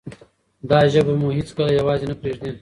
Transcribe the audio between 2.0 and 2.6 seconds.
نه پریږدي.